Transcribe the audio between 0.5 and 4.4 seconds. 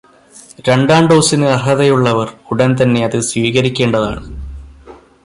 രണ്ടാം ഡോസിന് അര്ഹതയുള്ളവര് ഉടന് തന്നെ അത് സ്വീകരിക്കേണ്ടതാണ്.